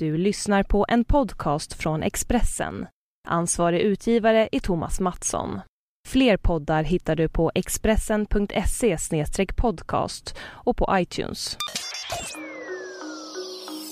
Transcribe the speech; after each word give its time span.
Du 0.00 0.16
lyssnar 0.16 0.62
på 0.62 0.86
en 0.88 1.04
podcast 1.04 1.72
från 1.72 2.02
Expressen. 2.02 2.86
Ansvarig 3.28 3.80
utgivare 3.80 4.48
är 4.52 4.60
Thomas 4.60 5.00
Mattsson. 5.00 5.60
Fler 6.08 6.36
poddar 6.36 6.82
hittar 6.82 7.16
du 7.16 7.28
på 7.28 7.52
expressen.se 7.54 8.96
podcast 9.56 10.36
och 10.40 10.76
på 10.76 10.88
iTunes. 10.92 11.56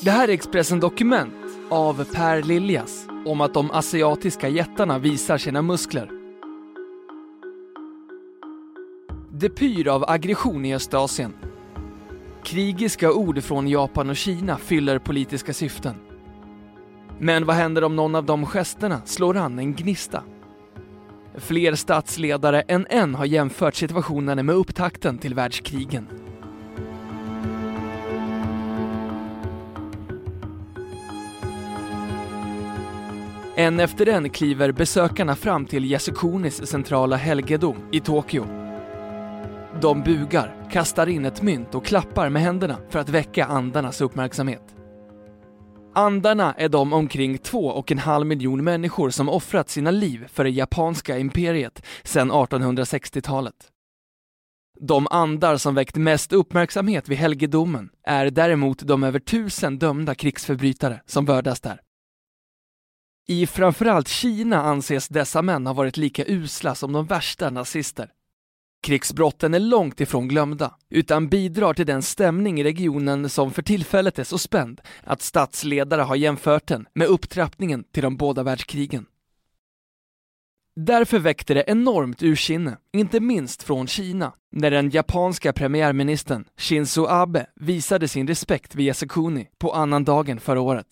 Det 0.04 0.10
här 0.10 0.29
är 0.29 0.32
Expressen 0.32 0.80
Dokument 0.80 1.34
av 1.71 2.04
Per 2.04 2.43
Liljas 2.43 3.06
om 3.27 3.40
att 3.40 3.54
de 3.54 3.71
asiatiska 3.71 4.49
jättarna 4.49 4.99
visar 4.99 5.38
sina 5.38 5.63
muskler. 5.63 6.11
Det 9.33 9.49
pyr 9.49 9.88
av 9.88 10.04
aggression 10.09 10.65
i 10.65 10.75
Östasien. 10.75 11.47
Krigiska 12.51 13.12
ord 13.12 13.42
från 13.42 13.69
Japan 13.69 14.10
och 14.10 14.17
Kina 14.17 14.56
fyller 14.58 14.98
politiska 14.98 15.53
syften. 15.53 15.94
Men 17.19 17.47
vad 17.47 17.56
händer 17.56 17.84
om 17.84 17.97
någon 17.97 18.15
av 18.15 18.24
de 18.24 18.47
gesterna 18.47 19.01
slår 19.05 19.37
an 19.37 19.59
en 19.59 19.74
gnista? 19.74 20.23
Fler 21.34 21.74
statsledare 21.74 22.61
än 22.61 22.87
en 22.91 23.15
har 23.15 23.24
jämfört 23.24 23.74
situationen 23.74 24.47
med 24.47 24.55
upptakten 24.55 25.19
till 25.19 25.34
världskrigen. 25.34 26.09
En 33.57 33.80
efter 33.80 34.09
en 34.09 34.30
kliver 34.30 34.73
besökarna 34.73 35.37
fram 35.37 35.66
till 35.66 35.85
Yasukunis 35.85 36.66
centrala 36.66 37.16
helgedom 37.16 37.77
i 37.93 38.01
Tokyo. 38.01 38.58
De 39.80 40.02
bugar, 40.02 40.68
kastar 40.70 41.06
in 41.06 41.24
ett 41.24 41.42
mynt 41.42 41.74
och 41.74 41.84
klappar 41.84 42.28
med 42.28 42.42
händerna 42.42 42.78
för 42.88 42.98
att 42.98 43.09
väcka 43.09 43.45
andarnas 43.45 44.01
uppmärksamhet. 44.01 44.77
Andarna 45.95 46.54
är 46.54 46.68
de 46.68 46.92
omkring 46.92 47.38
två 47.38 47.66
och 47.66 47.92
en 47.92 47.98
halv 47.98 48.27
miljon 48.27 48.64
människor 48.64 49.10
som 49.10 49.28
offrat 49.28 49.70
sina 49.70 49.91
liv 49.91 50.26
för 50.29 50.45
det 50.45 50.51
japanska 50.51 51.18
imperiet 51.18 51.82
sedan 52.02 52.32
1860-talet. 52.32 53.54
De 54.80 55.07
andar 55.10 55.57
som 55.57 55.74
väckt 55.74 55.96
mest 55.96 56.32
uppmärksamhet 56.32 57.09
vid 57.09 57.18
helgedomen 57.18 57.90
är 58.02 58.30
däremot 58.30 58.79
de 58.79 59.02
över 59.02 59.18
tusen 59.18 59.79
dömda 59.79 60.15
krigsförbrytare 60.15 61.02
som 61.07 61.24
vördas 61.24 61.60
där. 61.60 61.80
I 63.29 63.46
framförallt 63.46 64.08
Kina 64.08 64.62
anses 64.62 65.08
dessa 65.08 65.42
män 65.42 65.66
ha 65.66 65.74
varit 65.74 65.96
lika 65.96 66.24
usla 66.26 66.74
som 66.74 66.92
de 66.92 67.06
värsta 67.06 67.50
nazister. 67.50 68.10
Krigsbrotten 68.80 69.54
är 69.54 69.60
långt 69.60 70.00
ifrån 70.00 70.28
glömda, 70.28 70.74
utan 70.90 71.28
bidrar 71.28 71.74
till 71.74 71.86
den 71.86 72.02
stämning 72.02 72.60
i 72.60 72.64
regionen 72.64 73.28
som 73.28 73.50
för 73.50 73.62
tillfället 73.62 74.18
är 74.18 74.24
så 74.24 74.38
spänd 74.38 74.80
att 75.04 75.22
statsledare 75.22 76.02
har 76.02 76.16
jämfört 76.16 76.66
den 76.66 76.86
med 76.94 77.08
upptrappningen 77.08 77.84
till 77.92 78.02
de 78.02 78.16
båda 78.16 78.42
världskrigen. 78.42 79.06
Därför 80.76 81.18
väckte 81.18 81.54
det 81.54 81.64
enormt 81.66 82.22
ursinne, 82.22 82.76
inte 82.92 83.20
minst 83.20 83.62
från 83.62 83.86
Kina, 83.86 84.32
när 84.52 84.70
den 84.70 84.90
japanska 84.90 85.52
premiärministern 85.52 86.44
Shinzo 86.56 87.06
Abe 87.06 87.46
visade 87.54 88.08
sin 88.08 88.28
respekt 88.28 88.74
vid 88.74 88.86
Yasukuni 88.86 89.48
på 89.58 89.72
annandagen 89.72 90.40
förra 90.40 90.60
året. 90.60 90.86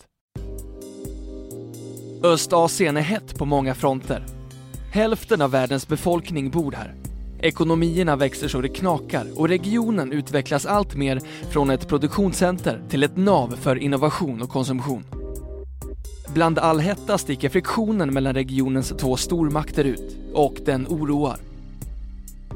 Östasien 2.23 2.97
är 2.97 3.01
hett 3.01 3.37
på 3.37 3.45
många 3.45 3.75
fronter. 3.75 4.25
Hälften 4.93 5.41
av 5.41 5.51
världens 5.51 5.87
befolkning 5.87 6.49
bor 6.49 6.71
här. 6.71 7.06
Ekonomierna 7.41 8.15
växer 8.15 8.47
så 8.47 8.61
det 8.61 8.69
knakar 8.69 9.25
och 9.35 9.47
regionen 9.47 10.11
utvecklas 10.11 10.65
allt 10.65 10.95
mer 10.95 11.21
från 11.51 11.69
ett 11.69 11.87
produktionscenter 11.87 12.81
till 12.89 13.03
ett 13.03 13.17
nav 13.17 13.55
för 13.61 13.75
innovation 13.75 14.41
och 14.41 14.49
konsumtion. 14.49 15.03
Bland 16.33 16.59
all 16.59 16.79
hetta 16.79 17.17
sticker 17.17 17.49
friktionen 17.49 18.13
mellan 18.13 18.33
regionens 18.33 18.89
två 18.89 19.17
stormakter 19.17 19.83
ut 19.83 20.17
och 20.33 20.55
den 20.65 20.87
oroar. 20.87 21.37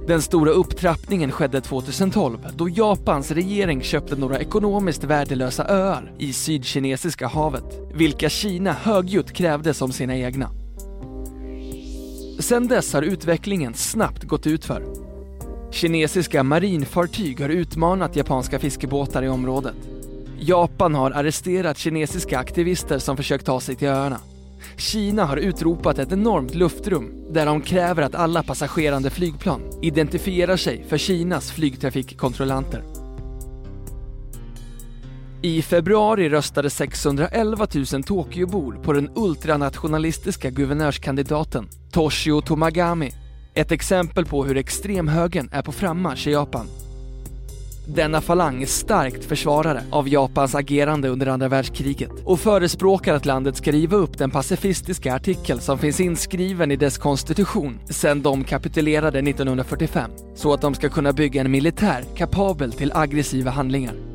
Den 0.08 0.22
stora 0.22 0.52
upptrappningen 0.52 1.32
skedde 1.32 1.62
2012 1.62 2.38
då 2.56 2.70
Japans 2.70 3.32
regering 3.32 3.82
köpte 3.82 4.16
några 4.16 4.40
ekonomiskt 4.40 5.04
värdelösa 5.04 5.66
öar 5.68 6.12
i 6.18 6.34
Sydkinesiska 6.34 7.28
havet, 7.28 7.80
vilka 7.94 8.30
Kina 8.30 8.74
högljutt 8.74 9.32
krävde 9.34 9.74
som 9.74 9.92
sina 9.92 10.18
egna. 10.18 10.61
Sedan 12.42 12.68
dess 12.68 12.94
har 12.94 13.02
utvecklingen 13.02 13.74
snabbt 13.74 14.24
gått 14.24 14.48
utför. 14.48 14.84
Kinesiska 15.72 16.44
marinfartyg 16.44 17.42
har 17.42 17.50
utmanat 17.50 18.16
japanska 18.16 18.60
fiskebåtar 18.60 19.24
i 19.24 19.30
området. 19.30 19.76
Japan 20.40 20.96
har 20.96 21.12
arresterat 21.12 21.78
kinesiska 21.78 22.40
aktivister 22.40 23.00
som 23.00 23.18
försökt 23.18 23.46
ta 23.46 23.60
sig 23.60 23.76
till 23.76 23.88
öarna. 23.88 24.20
Kina 24.78 25.26
har 25.26 25.38
utropat 25.38 26.00
ett 26.00 26.12
enormt 26.12 26.56
luftrum 26.56 27.26
där 27.30 27.46
de 27.46 27.62
kräver 27.62 28.04
att 28.04 28.16
alla 28.16 28.44
passagerande 28.44 29.10
flygplan 29.10 29.62
identifierar 29.82 30.58
sig 30.58 30.86
för 30.90 30.98
Kinas 30.98 31.52
flygtrafikkontrollanter. 31.52 32.91
I 35.44 35.62
februari 35.62 36.30
röstade 36.30 36.70
611 36.70 37.68
000 37.94 38.04
Tokyobor 38.04 38.80
på 38.84 38.94
den 38.94 39.10
ultranationalistiska 39.16 40.50
guvernörskandidaten 40.50 41.68
Toshio 41.92 42.42
Tomagami. 42.42 43.12
Ett 43.54 43.72
exempel 43.72 44.26
på 44.26 44.46
hur 44.46 44.58
extremhögern 44.58 45.50
är 45.52 45.62
på 45.62 45.72
frammarsch 45.72 46.28
i 46.28 46.32
Japan. 46.32 46.68
Denna 47.88 48.22
falang 48.22 48.62
är 48.62 48.68
starkt 48.68 49.26
försvarare 49.26 49.84
av 49.92 50.10
Japans 50.10 50.56
agerande 50.56 51.10
under 51.10 51.28
andra 51.28 51.48
världskriget 51.48 52.12
och 52.26 52.40
förespråkar 52.40 53.14
att 53.14 53.26
landet 53.26 53.58
ska 53.58 53.72
riva 53.72 53.98
upp 53.98 54.18
den 54.18 54.32
pacifistiska 54.32 55.16
artikel 55.16 55.60
som 55.60 55.78
finns 55.78 56.00
inskriven 56.00 56.72
i 56.72 56.76
dess 56.76 56.98
konstitution 56.98 57.80
sedan 57.90 58.22
de 58.22 58.44
kapitulerade 58.44 59.20
1945, 59.20 60.12
så 60.36 60.54
att 60.54 60.62
de 60.62 60.74
ska 60.74 60.90
kunna 60.90 61.14
bygga 61.14 61.42
en 61.42 61.52
militär 61.52 62.04
kapabel 62.16 62.74
till 62.74 62.92
aggressiva 62.94 63.52
handlingar. 63.52 64.11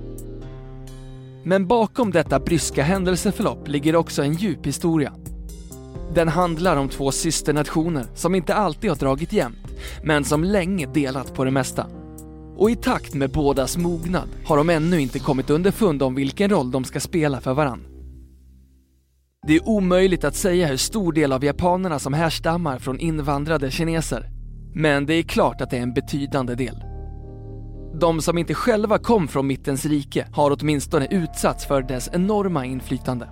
Men 1.49 1.67
bakom 1.67 2.11
detta 2.11 2.41
bryska 2.41 2.83
händelseförlopp 2.83 3.69
ligger 3.69 3.97
också 3.97 4.23
en 4.23 4.35
djup 4.35 4.67
historia. 4.67 5.13
Den 6.15 6.29
handlar 6.29 6.77
om 6.77 6.89
två 6.89 7.13
systernationer 7.13 8.07
som 8.15 8.35
inte 8.35 8.55
alltid 8.55 8.91
har 8.91 8.97
dragit 8.97 9.33
jämnt, 9.33 9.67
men 10.05 10.25
som 10.25 10.45
länge 10.45 10.87
delat 10.87 11.35
på 11.35 11.45
det 11.45 11.51
mesta. 11.51 11.87
Och 12.57 12.71
i 12.71 12.77
takt 12.77 13.15
med 13.15 13.31
bådas 13.31 13.77
mognad 13.77 14.29
har 14.47 14.57
de 14.57 14.71
ännu 14.71 15.01
inte 15.01 15.19
kommit 15.19 15.51
underfund 15.51 16.03
om 16.03 16.15
vilken 16.15 16.51
roll 16.51 16.71
de 16.71 16.85
ska 16.85 17.01
spela 17.01 17.41
för 17.41 17.55
varann. 17.55 17.87
Det 19.47 19.57
är 19.57 19.69
omöjligt 19.69 20.25
att 20.25 20.37
säga 20.37 20.67
hur 20.67 20.77
stor 20.77 21.13
del 21.13 21.33
av 21.33 21.45
japanerna 21.45 21.99
som 21.99 22.13
härstammar 22.13 22.79
från 22.79 23.01
invandrade 23.01 23.71
kineser. 23.71 24.31
Men 24.75 25.07
det 25.07 25.15
är 25.15 25.23
klart 25.23 25.61
att 25.61 25.71
det 25.71 25.79
är 25.79 25.83
en 25.83 25.95
betydande 25.95 26.55
del. 26.55 26.86
De 28.01 28.23
som 28.23 28.39
inte 28.39 28.55
själva 28.55 28.99
kom 28.99 29.29
från 29.29 29.47
mittens 29.47 29.87
rike 29.87 30.29
har 30.33 30.57
åtminstone 30.61 31.07
utsatts 31.11 31.67
för 31.67 31.83
dess 31.83 32.11
enorma 32.13 32.65
inflytande. 32.65 33.29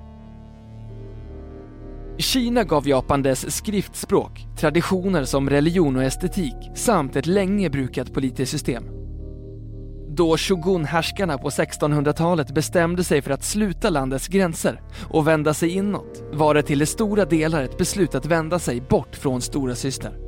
Kina 2.18 2.64
gav 2.64 2.88
Japan 2.88 3.22
dess 3.22 3.56
skriftspråk, 3.56 4.46
traditioner 4.58 5.24
som 5.24 5.50
religion 5.50 5.96
och 5.96 6.02
estetik 6.02 6.56
samt 6.74 7.16
ett 7.16 7.26
länge 7.26 7.70
brukat 7.70 8.12
politiskt 8.12 8.52
system. 8.52 8.84
Då 10.08 10.36
shogunhärskarna 10.36 11.38
på 11.38 11.48
1600-talet 11.48 12.54
bestämde 12.54 13.04
sig 13.04 13.22
för 13.22 13.30
att 13.30 13.44
sluta 13.44 13.90
landets 13.90 14.28
gränser 14.28 14.80
och 15.08 15.28
vända 15.28 15.54
sig 15.54 15.68
inåt 15.70 16.22
var 16.32 16.54
det 16.54 16.62
till 16.62 16.78
det 16.78 16.86
stora 16.86 17.24
delar 17.24 17.62
ett 17.62 17.78
beslut 17.78 18.14
att 18.14 18.26
vända 18.26 18.58
sig 18.58 18.80
bort 18.80 19.16
från 19.16 19.40
stora 19.40 19.74
syster. 19.74 20.23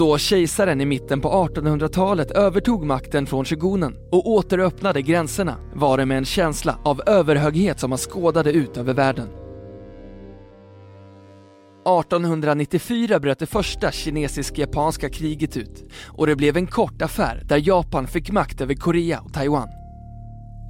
Då 0.00 0.18
kejsaren 0.18 0.80
i 0.80 0.84
mitten 0.84 1.20
på 1.20 1.28
1800-talet 1.28 2.30
övertog 2.30 2.84
makten 2.84 3.26
från 3.26 3.44
shogunen 3.44 3.96
och 4.10 4.30
återöppnade 4.30 5.02
gränserna 5.02 5.56
var 5.74 5.98
det 5.98 6.06
med 6.06 6.18
en 6.18 6.24
känsla 6.24 6.78
av 6.84 7.02
överhöghet 7.06 7.80
som 7.80 7.90
man 7.90 7.98
skådade 7.98 8.52
ut 8.52 8.76
över 8.76 8.94
världen. 8.94 9.28
1894 11.86 13.20
bröt 13.20 13.38
det 13.38 13.46
första 13.46 13.90
kinesisk-japanska 13.90 15.08
kriget 15.08 15.56
ut 15.56 15.84
och 16.06 16.26
det 16.26 16.36
blev 16.36 16.56
en 16.56 16.66
kort 16.66 17.02
affär 17.02 17.42
där 17.44 17.68
Japan 17.68 18.06
fick 18.06 18.30
makt 18.30 18.60
över 18.60 18.74
Korea 18.74 19.20
och 19.20 19.32
Taiwan. 19.32 19.68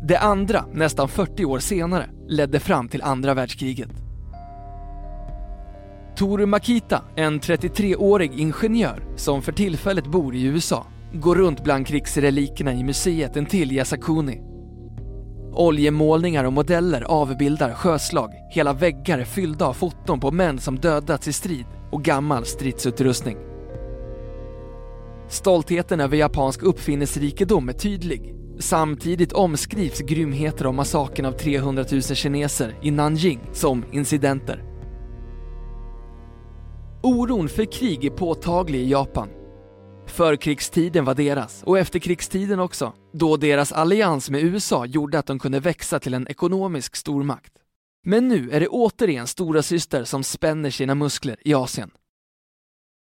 Det 0.09 0.17
andra, 0.17 0.65
nästan 0.73 1.09
40 1.09 1.45
år 1.45 1.59
senare, 1.59 2.11
ledde 2.29 2.61
fram 2.61 2.89
till 2.89 3.03
andra 3.03 3.35
världskriget. 3.35 4.10
Toru 6.21 6.47
Makita, 6.47 7.03
en 7.17 7.41
33-årig 7.41 8.41
ingenjör 8.41 9.03
som 9.17 9.43
för 9.43 9.53
tillfället 9.53 10.07
bor 10.07 10.35
i 10.35 10.43
USA, 10.43 10.87
går 11.13 11.35
runt 11.35 11.65
bland 11.65 11.87
krigsrelikerna 11.87 12.75
i 12.75 12.85
museet 12.85 13.37
intill 13.37 13.73
Yasakuni. 13.73 14.41
Oljemålningar 15.53 16.45
och 16.45 16.53
modeller 16.53 17.03
avbildar 17.03 17.75
sjöslag, 17.75 18.31
hela 18.51 18.73
väggar 18.73 19.19
är 19.19 19.25
fyllda 19.25 19.67
av 19.67 19.73
foton 19.73 20.21
på 20.21 20.31
män 20.31 20.59
som 20.59 20.79
dödats 20.79 21.29
i 21.29 21.33
strid 21.33 21.67
och 21.93 22.03
gammal 22.03 22.45
stridsutrustning. 22.45 23.37
Stoltheten 25.29 26.01
över 26.01 26.17
japansk 26.17 26.63
uppfinningsrikedom 26.63 27.69
är 27.69 27.73
tydlig, 27.73 28.35
Samtidigt 28.59 29.33
omskrivs 29.33 30.01
grymheter 30.01 30.67
om 30.67 30.77
massakern 30.77 31.27
av 31.27 31.33
300 31.33 31.85
000 31.93 32.03
kineser 32.03 32.75
i 32.83 32.91
Nanjing 32.91 33.41
som 33.53 33.85
incidenter. 33.93 34.70
Oron 37.03 37.49
för 37.49 37.65
krig 37.65 38.05
är 38.05 38.11
påtaglig 38.11 38.79
i 38.81 38.91
Japan. 38.91 39.29
Förkrigstiden 40.07 41.05
var 41.05 41.15
deras 41.15 41.63
och 41.63 41.79
efterkrigstiden 41.79 42.61
också, 42.61 42.93
då 43.13 43.37
deras 43.37 43.73
allians 43.73 44.31
med 44.31 44.43
USA 44.43 44.87
gjorde 44.87 45.19
att 45.19 45.27
de 45.27 45.39
kunde 45.39 45.61
växa 45.61 46.01
till 46.01 46.15
en 46.15 46.29
ekonomisk 46.29 46.97
stormakt. 46.97 47.53
Men 48.05 48.29
nu 48.29 48.51
är 48.51 48.61
det 48.61 48.69
återigen 48.69 49.27
stora 49.27 49.63
syster 49.63 50.05
som 50.05 50.25
spänner 50.25 50.71
sina 50.71 50.95
muskler 50.95 51.37
i 51.41 51.55
Asien. 51.55 51.91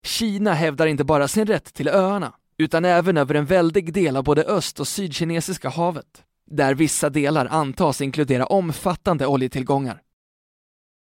Kina 0.07 0.53
hävdar 0.53 0.87
inte 0.87 1.05
bara 1.05 1.29
sin 1.29 1.47
rätt 1.47 1.75
till 1.75 1.89
öarna, 1.89 2.35
utan 2.59 2.85
även 2.85 3.17
över 3.17 3.35
en 3.35 3.47
väldig 3.47 3.93
del 3.93 4.17
av 4.17 4.25
både 4.25 4.43
öst 4.45 4.81
och 4.81 4.89
sydkinesiska 4.89 5.69
havet, 5.69 6.23
där 6.51 6.75
vissa 6.75 7.11
delar 7.11 7.47
antas 7.47 8.01
inkludera 8.01 8.47
omfattande 8.47 9.27
oljetillgångar. 9.27 10.04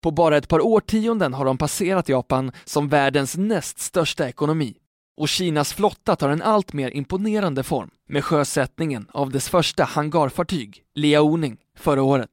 På 0.04 0.10
bara 0.10 0.36
ett 0.36 0.48
par 0.48 0.60
årtionden 0.60 1.34
har 1.34 1.44
de 1.44 1.58
passerat 1.58 2.08
Japan 2.08 2.52
som 2.64 2.88
världens 2.88 3.36
näst 3.36 3.78
största 3.78 4.28
ekonomi 4.28 4.74
och 5.16 5.28
Kinas 5.28 5.72
flotta 5.72 6.16
tar 6.16 6.28
en 6.28 6.42
allt 6.42 6.72
mer 6.72 6.90
imponerande 6.90 7.62
form 7.62 7.90
med 8.08 8.24
sjösättningen 8.24 9.06
av 9.12 9.30
dess 9.30 9.48
första 9.48 9.84
hangarfartyg, 9.84 10.82
Liaoning, 10.94 11.56
förra 11.76 12.02
året. 12.02 12.30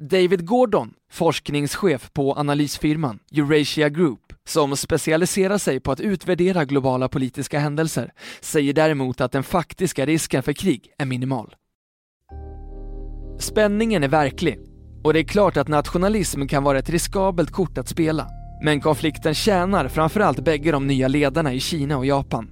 David 0.00 0.46
Gordon, 0.46 0.94
forskningschef 1.10 2.12
på 2.12 2.34
analysfirman 2.34 3.18
Eurasia 3.32 3.88
Group, 3.88 4.32
som 4.44 4.76
specialiserar 4.76 5.58
sig 5.58 5.80
på 5.80 5.92
att 5.92 6.00
utvärdera 6.00 6.64
globala 6.64 7.08
politiska 7.08 7.58
händelser, 7.58 8.12
säger 8.40 8.72
däremot 8.72 9.20
att 9.20 9.32
den 9.32 9.42
faktiska 9.42 10.06
risken 10.06 10.42
för 10.42 10.52
krig 10.52 10.92
är 10.98 11.06
minimal. 11.06 11.54
Spänningen 13.38 14.04
är 14.04 14.08
verklig 14.08 14.71
och 15.04 15.12
det 15.12 15.18
är 15.18 15.24
klart 15.24 15.56
att 15.56 15.68
nationalism 15.68 16.46
kan 16.46 16.62
vara 16.62 16.78
ett 16.78 16.90
riskabelt 16.90 17.50
kort 17.50 17.78
att 17.78 17.88
spela. 17.88 18.26
Men 18.64 18.80
konflikten 18.80 19.34
tjänar 19.34 19.88
framförallt 19.88 20.44
bägge 20.44 20.72
de 20.72 20.86
nya 20.86 21.08
ledarna 21.08 21.52
i 21.52 21.60
Kina 21.60 21.98
och 21.98 22.06
Japan. 22.06 22.50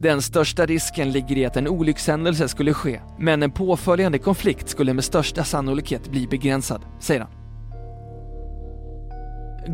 Den 0.00 0.22
största 0.22 0.66
risken 0.66 1.12
ligger 1.12 1.38
i 1.38 1.44
att 1.44 1.56
en 1.56 1.68
olyckshändelse 1.68 2.48
skulle 2.48 2.74
ske, 2.74 3.00
men 3.18 3.42
en 3.42 3.50
påföljande 3.50 4.18
konflikt 4.18 4.68
skulle 4.68 4.94
med 4.94 5.04
största 5.04 5.44
sannolikhet 5.44 6.10
bli 6.10 6.26
begränsad, 6.26 6.82
säger 7.00 7.20
han. 7.20 7.30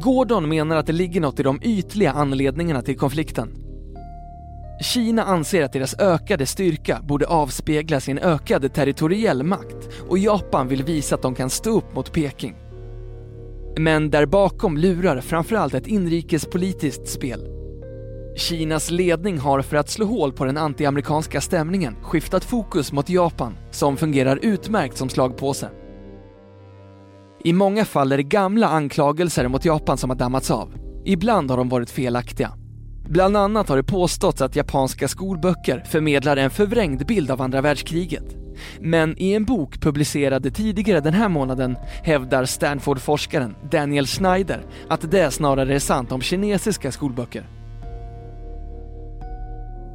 Gordon 0.00 0.48
menar 0.48 0.76
att 0.76 0.86
det 0.86 0.92
ligger 0.92 1.20
något 1.20 1.40
i 1.40 1.42
de 1.42 1.60
ytliga 1.62 2.12
anledningarna 2.12 2.82
till 2.82 2.98
konflikten. 2.98 3.63
Kina 4.80 5.24
anser 5.24 5.62
att 5.62 5.72
deras 5.72 5.98
ökade 5.98 6.46
styrka 6.46 7.00
borde 7.02 7.26
avspeglas 7.26 8.08
i 8.08 8.10
en 8.10 8.18
ökad 8.18 8.74
territoriell 8.74 9.42
makt 9.42 9.88
och 10.08 10.18
Japan 10.18 10.68
vill 10.68 10.82
visa 10.82 11.14
att 11.14 11.22
de 11.22 11.34
kan 11.34 11.50
stå 11.50 11.70
upp 11.70 11.94
mot 11.94 12.12
Peking. 12.12 12.56
Men 13.78 14.10
där 14.10 14.26
bakom 14.26 14.76
lurar 14.76 15.20
framförallt 15.20 15.74
ett 15.74 15.86
inrikespolitiskt 15.86 17.08
spel. 17.08 17.48
Kinas 18.36 18.90
ledning 18.90 19.38
har 19.38 19.62
för 19.62 19.76
att 19.76 19.88
slå 19.88 20.06
hål 20.06 20.32
på 20.32 20.44
den 20.44 20.56
antiamerikanska 20.56 21.40
stämningen 21.40 21.96
skiftat 22.02 22.44
fokus 22.44 22.92
mot 22.92 23.08
Japan, 23.08 23.54
som 23.70 23.96
fungerar 23.96 24.38
utmärkt 24.42 24.96
som 24.96 25.08
slagpåse. 25.08 25.68
I 27.44 27.52
många 27.52 27.84
fall 27.84 28.12
är 28.12 28.16
det 28.16 28.22
gamla 28.22 28.68
anklagelser 28.68 29.48
mot 29.48 29.64
Japan 29.64 29.98
som 29.98 30.10
har 30.10 30.16
dammats 30.16 30.50
av. 30.50 30.74
Ibland 31.04 31.50
har 31.50 31.58
de 31.58 31.68
varit 31.68 31.90
felaktiga. 31.90 32.63
Bland 33.08 33.36
annat 33.36 33.68
har 33.68 33.76
det 33.76 33.82
påståtts 33.82 34.42
att 34.42 34.56
japanska 34.56 35.08
skolböcker 35.08 35.84
förmedlar 35.88 36.36
en 36.36 36.50
förvrängd 36.50 37.06
bild 37.06 37.30
av 37.30 37.42
andra 37.42 37.60
världskriget. 37.60 38.24
Men 38.80 39.18
i 39.18 39.32
en 39.32 39.44
bok 39.44 39.80
publicerad 39.80 40.54
tidigare 40.54 41.00
den 41.00 41.14
här 41.14 41.28
månaden 41.28 41.76
hävdar 42.02 42.44
Stanford-forskaren 42.44 43.54
Daniel 43.70 44.06
Schneider 44.06 44.64
att 44.88 45.10
det 45.10 45.30
snarare 45.30 45.74
är 45.74 45.78
sant 45.78 46.12
om 46.12 46.20
kinesiska 46.20 46.92
skolböcker. 46.92 47.46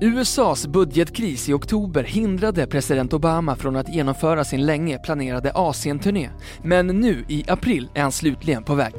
USAs 0.01 0.67
budgetkris 0.67 1.49
i 1.49 1.53
oktober 1.53 2.03
hindrade 2.03 2.67
president 2.67 3.13
Obama 3.13 3.55
från 3.55 3.75
att 3.75 3.93
genomföra 3.93 4.43
sin 4.43 4.65
länge 4.65 4.97
planerade 4.97 5.51
Asienturné, 5.55 6.29
men 6.63 6.87
nu 6.87 7.25
i 7.27 7.45
april 7.47 7.89
är 7.93 8.01
han 8.01 8.11
slutligen 8.11 8.63
på 8.63 8.75
väg. 8.75 8.93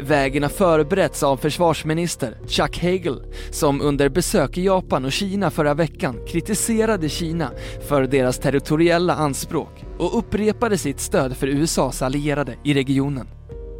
Vägen 0.00 0.42
har 0.42 0.50
förberetts 0.50 1.22
av 1.22 1.36
försvarsminister 1.36 2.38
Chuck 2.46 2.82
Hagel 2.82 3.22
som 3.50 3.80
under 3.80 4.08
besök 4.08 4.58
i 4.58 4.64
Japan 4.64 5.04
och 5.04 5.12
Kina 5.12 5.50
förra 5.50 5.74
veckan 5.74 6.26
kritiserade 6.26 7.08
Kina 7.08 7.50
för 7.88 8.02
deras 8.06 8.38
territoriella 8.38 9.14
anspråk 9.14 9.84
och 9.98 10.18
upprepade 10.18 10.78
sitt 10.78 11.00
stöd 11.00 11.36
för 11.36 11.46
USAs 11.46 12.02
allierade 12.02 12.56
i 12.64 12.74
regionen. 12.74 13.28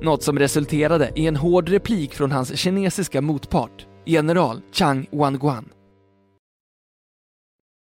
Något 0.03 0.23
som 0.23 0.39
resulterade 0.39 1.13
i 1.15 1.27
en 1.27 1.37
hård 1.37 1.69
replik 1.69 2.15
från 2.15 2.33
hans 2.33 2.59
kinesiska 2.59 3.21
motpart, 3.21 3.87
general 4.07 4.61
Chang 4.73 5.07
Wanguan. 5.13 5.69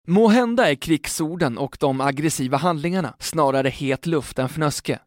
Må 0.08 0.28
hända 0.28 0.70
är 0.70 0.74
krigsorden 0.74 1.58
och 1.58 1.76
de 1.80 2.00
aggressiva 2.00 2.56
handlingarna 2.56 3.14
snarare 3.18 3.68
het 3.68 4.06
luft 4.06 4.38
än 4.38 4.48
fnöske. 4.48 4.98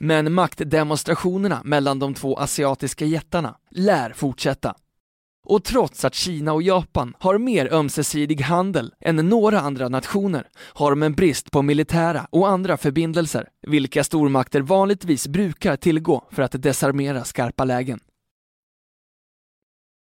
Men 0.00 0.32
maktdemonstrationerna 0.32 1.60
mellan 1.64 1.98
de 1.98 2.14
två 2.14 2.36
asiatiska 2.36 3.04
jättarna 3.04 3.56
lär 3.70 4.12
fortsätta. 4.12 4.74
Och 5.46 5.64
trots 5.64 6.04
att 6.04 6.14
Kina 6.14 6.52
och 6.52 6.62
Japan 6.62 7.14
har 7.18 7.38
mer 7.38 7.72
ömsesidig 7.72 8.40
handel 8.40 8.94
än 9.00 9.16
några 9.16 9.60
andra 9.60 9.88
nationer 9.88 10.48
har 10.56 10.90
de 10.90 11.02
en 11.02 11.14
brist 11.14 11.50
på 11.50 11.62
militära 11.62 12.26
och 12.30 12.48
andra 12.48 12.76
förbindelser, 12.76 13.48
vilka 13.66 14.04
stormakter 14.04 14.60
vanligtvis 14.60 15.28
brukar 15.28 15.76
tillgå 15.76 16.28
för 16.30 16.42
att 16.42 16.62
desarmera 16.62 17.24
skarpa 17.24 17.64
lägen. 17.64 18.00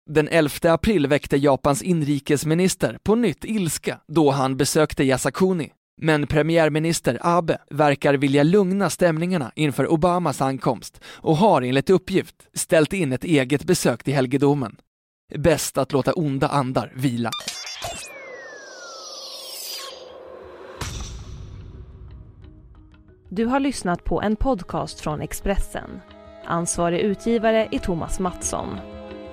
Den 0.10 0.28
11 0.28 0.74
april 0.74 1.08
väckte 1.08 1.38
Japans 1.38 1.82
inrikesminister 1.82 2.98
på 3.04 3.16
nytt 3.16 3.46
ilska 3.46 4.00
då 4.08 4.32
han 4.32 4.58
besökte 4.58 5.04
Yasakuni. 5.04 5.72
Men 6.02 6.28
premiärminister 6.28 7.18
Abe 7.22 7.58
verkar 7.70 8.14
vilja 8.14 8.44
lugna 8.44 8.90
stämningarna 8.90 9.52
inför 9.56 9.92
Obamas 9.92 10.42
ankomst 10.42 11.02
och 11.06 11.38
har 11.38 11.62
enligt 11.62 11.90
uppgift 11.90 12.36
ställt 12.54 12.94
in 12.94 13.14
ett 13.14 13.24
eget 13.24 13.64
besök 13.64 14.04
till 14.04 14.14
helgedomen. 14.14 14.76
Bäst 15.38 15.78
att 15.78 15.92
låta 15.92 16.14
onda 16.14 16.48
andar 16.48 16.92
vila. 16.96 17.32
Du 23.30 23.46
har 23.46 23.60
lyssnat 23.60 24.04
på 24.04 24.22
en 24.22 24.36
podcast 24.36 25.00
från 25.00 25.22
Expressen. 25.22 25.90
Ansvarig 26.46 27.00
utgivare 27.00 27.68
är 27.72 27.80
Thomas 27.80 28.20
Mattsson. 28.20 28.78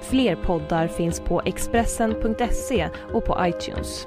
Fler 0.03 0.37
poddar 0.37 0.89
finns 0.89 1.21
på 1.21 1.43
Expressen.se 1.45 2.89
och 3.13 3.25
på 3.25 3.47
iTunes. 3.47 4.07